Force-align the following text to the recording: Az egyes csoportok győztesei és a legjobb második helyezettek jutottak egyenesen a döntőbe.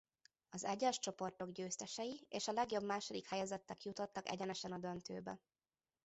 Az 0.49 0.63
egyes 0.65 0.99
csoportok 0.99 1.51
győztesei 1.51 2.25
és 2.29 2.47
a 2.47 2.51
legjobb 2.51 2.83
második 2.83 3.27
helyezettek 3.29 3.83
jutottak 3.83 4.29
egyenesen 4.29 4.71
a 4.71 4.77
döntőbe. 4.77 5.39